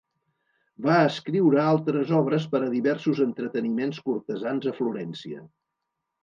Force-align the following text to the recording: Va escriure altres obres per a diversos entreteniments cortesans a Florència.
Va 0.85 0.93
escriure 1.09 1.59
altres 1.63 2.13
obres 2.19 2.47
per 2.55 2.61
a 2.69 2.71
diversos 2.77 3.21
entreteniments 3.27 4.01
cortesans 4.09 4.67
a 4.73 4.75
Florència. 4.81 5.45